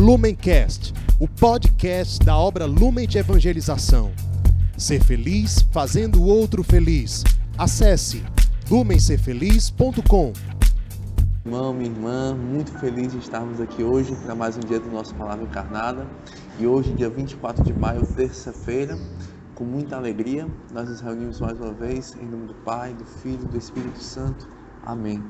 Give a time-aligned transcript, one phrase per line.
[0.00, 4.10] Lumencast, o podcast da obra Lumen de Evangelização.
[4.78, 7.22] Ser feliz fazendo o outro feliz.
[7.58, 8.24] Acesse
[8.70, 10.32] lumencerfeliz.com.
[11.44, 15.14] Irmão, minha irmã, muito feliz de estarmos aqui hoje para mais um dia do nosso
[15.16, 16.06] Palavra Encarnada.
[16.58, 18.98] E hoje, dia 24 de maio, terça-feira,
[19.54, 23.42] com muita alegria, nós nos reunimos mais uma vez em nome do Pai, do Filho
[23.42, 24.48] e do Espírito Santo.
[24.82, 25.22] Amém.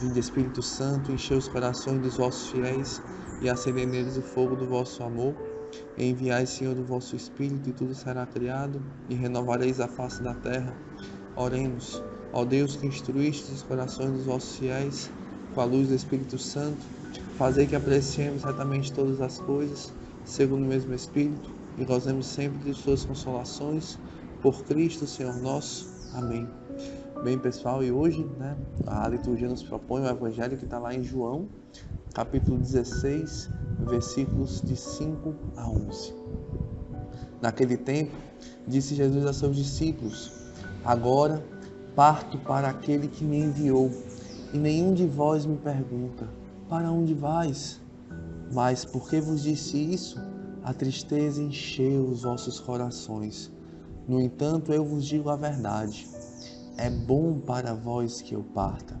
[0.00, 3.02] Vinde, Espírito Santo, enchei os corações dos vossos fiéis
[3.40, 5.34] e acendei neles o fogo do vosso amor.
[5.98, 10.74] Enviai, Senhor, o vosso Espírito, e tudo será criado, e renovareis a face da terra.
[11.34, 15.10] Oremos, ó Deus que instruíste os corações dos vossos fiéis,
[15.54, 16.78] com a luz do Espírito Santo,
[17.36, 19.92] fazei que apreciemos retamente todas as coisas,
[20.24, 23.98] segundo o mesmo Espírito, e gozemos sempre de suas consolações,
[24.40, 25.94] por Cristo, Senhor nosso.
[26.14, 26.48] Amém.
[27.24, 28.56] Bem, pessoal, e hoje né,
[28.86, 31.48] a liturgia nos propõe o evangelho que está lá em João,
[32.16, 36.14] capítulo 16, versículos de 5 a 11.
[37.42, 38.16] Naquele tempo,
[38.66, 40.32] disse Jesus a seus discípulos:
[40.82, 41.44] Agora
[41.94, 43.90] parto para aquele que me enviou,
[44.50, 46.26] e nenhum de vós me pergunta:
[46.70, 47.82] Para onde vais?
[48.50, 50.18] Mas porque vos disse isso,
[50.64, 53.52] a tristeza encheu os vossos corações.
[54.08, 56.08] No entanto, eu vos digo a verdade
[56.78, 59.00] é bom para vós que eu parta.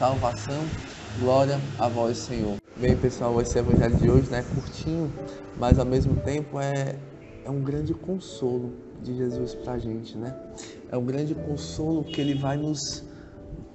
[0.00, 0.64] salvação,
[1.18, 2.56] glória a vós, Senhor.
[2.78, 5.12] Bem, pessoal, esse evangelho de hoje né, curtinho,
[5.58, 6.96] mas ao mesmo tempo é,
[7.44, 10.34] é um grande consolo de Jesus para a gente, né?
[10.90, 13.04] É um grande consolo que ele vai nos,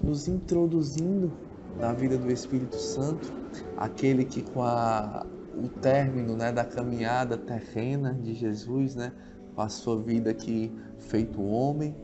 [0.01, 1.31] nos introduzindo
[1.79, 3.31] na vida do Espírito Santo,
[3.77, 9.11] aquele que com a o término né, da caminhada terrena de Jesus, né,
[9.53, 11.95] com a sua vida aqui feito homem,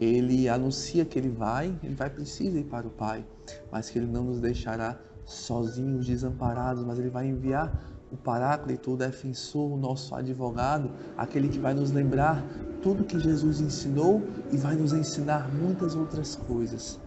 [0.00, 3.22] ele anuncia que ele vai, ele vai precisa ir para o Pai,
[3.70, 7.72] mas que ele não nos deixará sozinhos, desamparados, mas ele vai enviar
[8.10, 12.44] o Paráclito, o defensor, o nosso advogado, aquele que vai nos lembrar
[12.82, 16.98] tudo que Jesus ensinou e vai nos ensinar muitas outras coisas,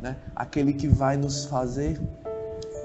[0.00, 0.16] né?
[0.36, 2.00] Aquele que vai nos fazer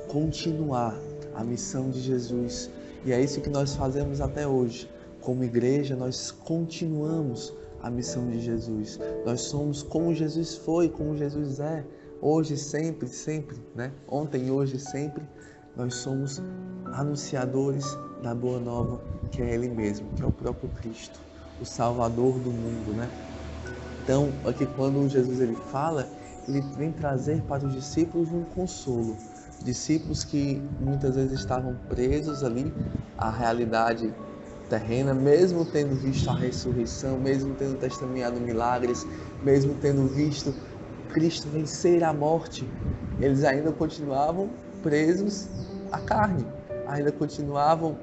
[0.07, 0.95] continuar
[1.35, 2.69] a missão de Jesus.
[3.05, 4.89] E é isso que nós fazemos até hoje.
[5.21, 8.99] Como igreja, nós continuamos a missão de Jesus.
[9.25, 11.85] Nós somos como Jesus foi, como Jesus é,
[12.21, 13.91] hoje, sempre, sempre, né?
[14.07, 15.23] Ontem, hoje, sempre.
[15.75, 16.41] Nós somos
[16.93, 19.01] anunciadores da boa nova,
[19.31, 21.19] que é Ele mesmo, que é o próprio Cristo,
[21.61, 23.09] o Salvador do mundo, né?
[24.03, 26.07] Então, aqui quando Jesus ele fala,
[26.47, 29.17] ele vem trazer para os discípulos um consolo
[29.63, 32.71] discípulos que muitas vezes estavam presos ali
[33.17, 34.13] à realidade
[34.69, 39.05] terrena, mesmo tendo visto a ressurreição, mesmo tendo testemunhado milagres,
[39.43, 40.53] mesmo tendo visto
[41.09, 42.67] Cristo vencer a morte,
[43.19, 44.49] eles ainda continuavam
[44.83, 45.47] presos
[45.91, 46.45] à carne,
[46.87, 47.97] ainda continuavam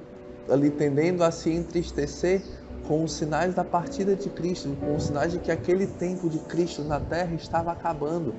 [0.48, 2.42] ali tendendo a se entristecer
[2.86, 6.38] com os sinais da partida de Cristo, com os sinais de que aquele tempo de
[6.38, 8.34] Cristo na terra estava acabando.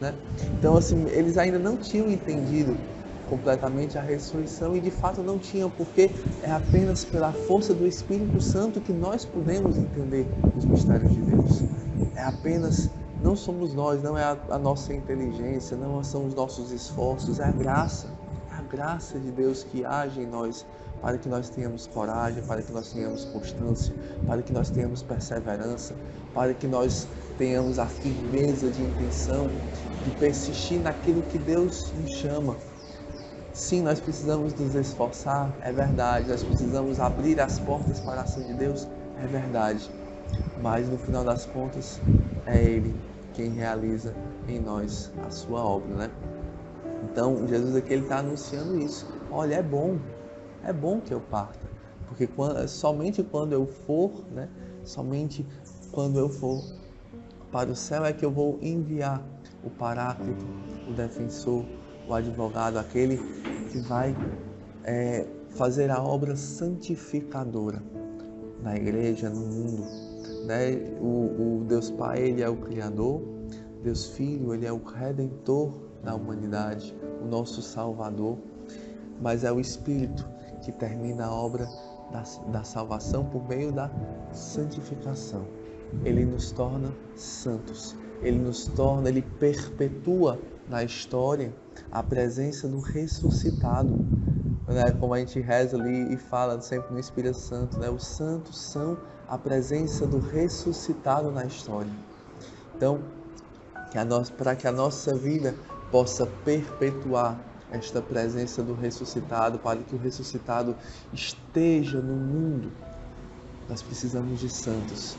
[0.00, 0.14] Né?
[0.58, 2.76] Então, assim, eles ainda não tinham entendido
[3.28, 6.10] completamente a ressurreição e de fato não tinham, porque
[6.42, 10.26] é apenas pela força do Espírito Santo que nós podemos entender
[10.56, 11.62] os mistérios de Deus.
[12.16, 12.90] É apenas,
[13.24, 17.44] não somos nós, não é a, a nossa inteligência, não são os nossos esforços, é
[17.44, 18.06] a graça,
[18.52, 20.66] é a graça de Deus que age em nós
[21.00, 23.94] para que nós tenhamos coragem, para que nós tenhamos constância,
[24.26, 25.94] para que nós tenhamos perseverança,
[26.34, 27.08] para que nós
[27.38, 29.48] tenhamos a firmeza de intenção
[30.04, 32.56] de persistir naquilo que Deus nos chama.
[33.54, 36.28] Sim, nós precisamos nos esforçar, é verdade.
[36.28, 38.86] Nós precisamos abrir as portas para a ação de Deus,
[39.22, 39.90] é verdade.
[40.60, 42.00] Mas no final das contas,
[42.46, 44.14] é Ele quem realiza
[44.48, 46.10] em nós a sua obra, né?
[47.10, 49.06] Então, Jesus aqui está anunciando isso.
[49.30, 49.98] Olha, é bom,
[50.64, 51.68] é bom que eu parta,
[52.08, 54.48] porque quando, somente quando eu for, né?
[54.84, 55.46] Somente
[55.92, 56.62] quando eu for
[57.50, 59.22] para o céu é que eu vou enviar
[59.62, 60.44] o Paráclito,
[60.88, 61.64] o defensor,
[62.08, 63.18] o advogado, aquele
[63.70, 64.14] que vai
[64.84, 67.82] é, fazer a obra santificadora
[68.62, 70.13] na igreja, no mundo.
[70.44, 70.76] Né?
[71.00, 73.22] O, o Deus Pai, ele é o Criador,
[73.82, 78.38] Deus Filho, ele é o Redentor da humanidade, o nosso Salvador,
[79.20, 80.28] mas é o Espírito
[80.62, 81.66] que termina a obra
[82.10, 83.90] da, da salvação por meio da
[84.32, 85.46] santificação.
[86.04, 91.54] Ele nos torna santos, ele nos torna, ele perpetua na história
[91.90, 94.04] a presença do ressuscitado.
[94.66, 94.90] Né?
[94.92, 97.90] Como a gente reza ali e fala sempre no Espírito Santo, né?
[97.90, 98.96] os santos são
[99.28, 101.90] a presença do ressuscitado na história.
[102.76, 103.00] Então,
[104.36, 105.54] para que a nossa vida
[105.90, 107.38] possa perpetuar
[107.70, 110.76] esta presença do ressuscitado, para que o ressuscitado
[111.12, 112.72] esteja no mundo,
[113.68, 115.16] nós precisamos de santos.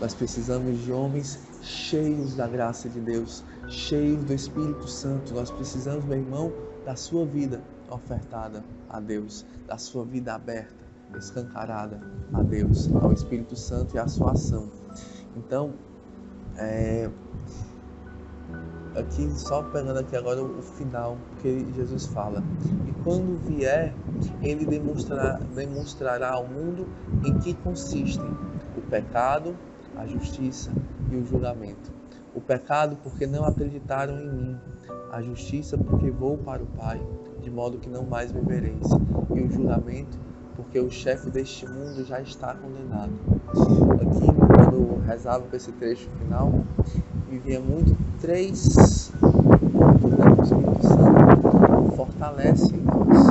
[0.00, 5.32] Nós precisamos de homens cheios da graça de Deus, cheios do Espírito Santo.
[5.32, 6.52] Nós precisamos, meu irmão,
[6.84, 10.84] da sua vida ofertada a Deus, da sua vida aberta,
[11.16, 12.00] escancarada
[12.32, 14.68] a Deus, ao Espírito Santo e à sua ação.
[15.36, 15.72] Então,
[16.56, 17.10] é,
[18.96, 22.42] aqui só pegando aqui agora o final que Jesus fala.
[22.86, 23.94] E quando vier,
[24.42, 26.86] ele demonstrará, ao mundo
[27.24, 28.30] em que consistem
[28.76, 29.56] o pecado,
[29.96, 30.70] a justiça
[31.10, 31.92] e o julgamento.
[32.34, 34.60] O pecado porque não acreditaram em mim,
[35.10, 37.00] a justiça porque vou para o Pai,
[37.52, 38.86] modo que não mais me vereis,
[39.34, 40.18] e o julgamento
[40.56, 43.12] porque o chefe deste mundo já está condenado.
[43.48, 46.52] Aqui, quando eu rezava com esse trecho final,
[47.28, 53.26] me muito três pontos que o Espírito Santo fortalece em nós,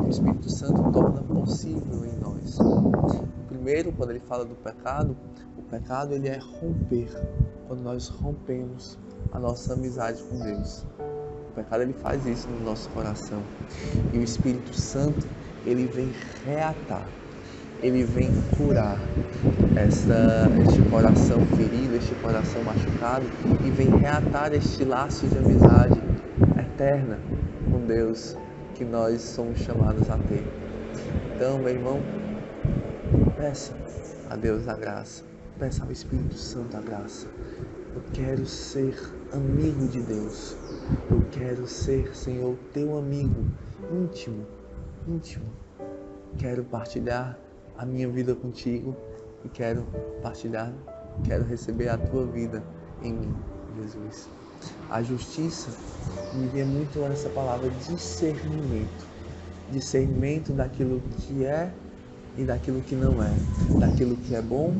[0.00, 2.58] que o Espírito Santo torna possível em nós.
[3.48, 5.16] Primeiro, quando ele fala do pecado,
[5.58, 7.10] o pecado ele é romper,
[7.66, 8.98] quando nós rompemos
[9.32, 10.84] a nossa amizade com Deus.
[11.56, 13.42] Pecado ele faz isso no nosso coração.
[14.12, 15.26] E o Espírito Santo
[15.64, 16.12] ele vem
[16.44, 17.08] reatar,
[17.82, 18.98] ele vem curar
[19.74, 23.24] esta, este coração ferido, este coração machucado
[23.64, 25.98] e vem reatar este laço de amizade
[26.60, 27.18] eterna
[27.70, 28.36] com Deus
[28.74, 30.46] que nós somos chamados a ter.
[31.34, 32.02] Então, meu irmão,
[33.36, 33.72] peça
[34.28, 35.24] a Deus a graça,
[35.58, 37.26] peça ao Espírito Santo a graça.
[37.94, 38.94] Eu quero ser
[39.36, 40.56] amigo de Deus.
[41.10, 43.44] Eu quero ser, Senhor, teu amigo
[43.92, 44.46] íntimo
[45.08, 45.44] íntimo.
[46.38, 47.38] Quero partilhar
[47.78, 48.94] a minha vida contigo
[49.44, 49.86] e quero
[50.22, 50.72] partilhar,
[51.24, 52.62] quero receber a tua vida
[53.02, 53.34] em mim,
[53.80, 54.28] Jesus.
[54.90, 55.70] A justiça
[56.34, 59.06] me vê muito essa palavra discernimento.
[59.70, 61.72] Discernimento daquilo que é
[62.36, 63.32] e daquilo que não é,
[63.78, 64.72] daquilo que é bom,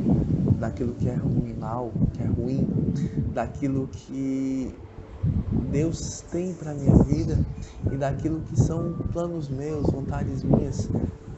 [0.58, 2.67] daquilo que é ruim, mal, que é ruim,
[3.32, 4.75] daquilo que
[5.70, 7.38] Deus tem para minha vida
[7.93, 10.88] e daquilo que são planos meus, vontades minhas.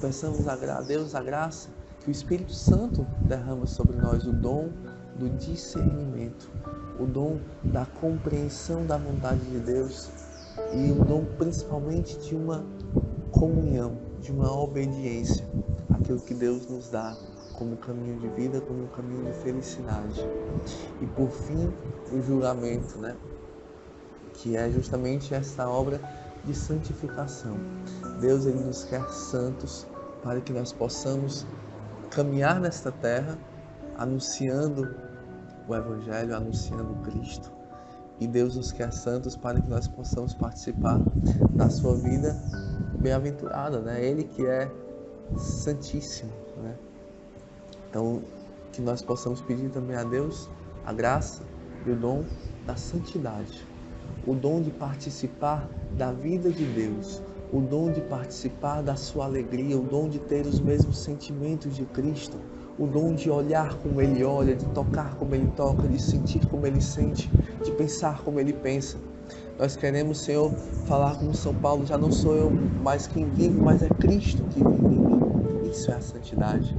[0.01, 1.69] Peçamos a Deus a graça
[2.01, 4.69] que o Espírito Santo derrama sobre nós o dom
[5.19, 6.49] do discernimento,
[7.01, 10.09] o dom da compreensão da vontade de Deus
[10.73, 12.65] e o dom principalmente de uma
[13.33, 15.45] comunhão, de uma obediência
[15.91, 17.17] àquilo que Deus nos dá
[17.59, 20.25] como caminho de vida, como caminho de felicidade.
[21.03, 21.75] E por fim,
[22.13, 23.17] o julgamento, né?
[24.35, 26.01] que é justamente essa obra
[26.45, 27.57] de santificação.
[28.21, 29.85] Deus ele nos quer santos
[30.23, 31.45] para que nós possamos
[32.11, 33.37] caminhar nesta terra
[33.97, 34.89] anunciando
[35.67, 37.53] o evangelho, anunciando Cristo.
[38.21, 41.01] E Deus nos quer santos para que nós possamos participar
[41.51, 42.37] da sua vida
[43.01, 44.05] bem-aventurada, né?
[44.05, 44.71] Ele que é
[45.37, 46.77] santíssimo, né?
[47.89, 48.23] Então,
[48.73, 50.51] que nós possamos pedir também a Deus
[50.85, 51.43] a graça
[51.87, 52.25] e o dom
[52.67, 53.67] da santidade
[54.29, 59.79] o dom de participar da vida de Deus, o dom de participar da sua alegria,
[59.79, 62.37] o dom de ter os mesmos sentimentos de Cristo,
[62.79, 66.67] o dom de olhar como Ele olha, de tocar como Ele toca, de sentir como
[66.67, 67.31] Ele sente,
[67.65, 68.99] de pensar como Ele pensa.
[69.59, 70.53] Nós queremos, Senhor,
[70.85, 74.63] falar como São Paulo, já não sou eu mais quem vive, mas é Cristo que
[74.63, 75.71] vive em mim.
[75.71, 76.77] Isso é a santidade.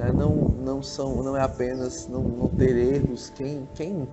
[0.00, 0.12] Né?
[0.12, 3.30] Não, não, são, não é apenas não, não ter erros.
[3.36, 4.08] Quem, quem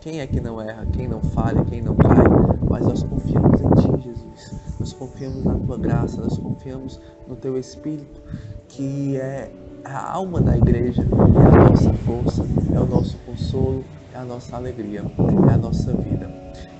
[0.00, 0.86] quem é que não erra?
[0.92, 1.64] Quem não falha?
[1.64, 2.24] Quem não cai?
[2.68, 4.54] Mas nós confiamos em Ti, Jesus.
[4.78, 8.22] Nós confiamos na Tua graça, nós confiamos no Teu Espírito,
[8.68, 9.50] que é
[9.84, 14.56] a alma da igreja, é a nossa força, é o nosso consolo, é a nossa
[14.56, 15.04] alegria,
[15.50, 16.30] é a nossa vida.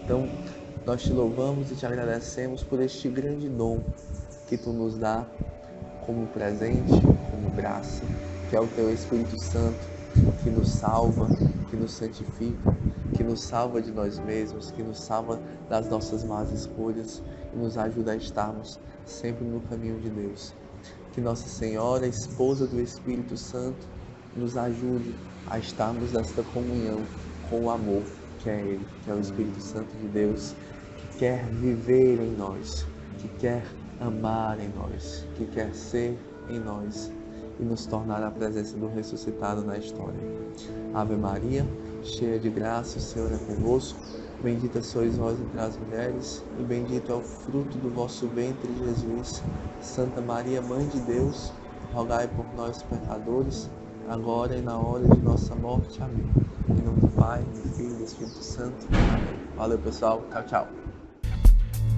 [0.05, 0.29] Então,
[0.87, 3.81] nós te louvamos e te agradecemos por este grande dom
[4.49, 5.27] que tu nos dá
[6.07, 7.01] como presente,
[7.31, 8.05] como graça,
[8.49, 9.79] que é o teu Espírito Santo,
[10.43, 11.29] que nos salva,
[11.71, 12.77] que nos santifica,
[13.15, 17.23] que nos salva de nós mesmos, que nos salva das nossas más escolhas
[17.55, 20.55] e nos ajuda a estarmos sempre no caminho de Deus.
[21.13, 23.87] Que Nossa Senhora, esposa do Espírito Santo,
[24.35, 25.15] nos ajude
[25.49, 27.01] a estarmos nesta comunhão
[27.51, 28.03] com o amor
[28.39, 30.55] que é Ele, que é o Espírito Santo de Deus,
[31.19, 32.87] quer viver em nós,
[33.19, 33.65] que quer
[34.01, 36.17] amar em nós, que quer ser
[36.49, 37.11] em nós
[37.59, 40.21] e nos tornar a presença do ressuscitado na história.
[40.95, 41.67] Ave Maria,
[42.03, 43.99] cheia de graça, o Senhor é convosco.
[44.43, 49.43] Bendita sois vós entre as mulheres, e bendito é o fruto do vosso ventre, Jesus.
[49.81, 51.53] Santa Maria, Mãe de Deus,
[51.93, 53.69] rogai por nós, pecadores,
[54.09, 56.01] agora e na hora de nossa morte.
[56.01, 56.31] Amém.
[56.69, 58.87] Em nome do Pai, do Filho e do Espírito Santo.
[59.57, 60.23] Valeu, pessoal.
[60.31, 60.69] Tchau, tchau.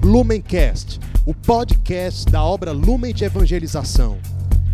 [0.03, 4.19] Lumencast, o podcast da obra Lumen de Evangelização.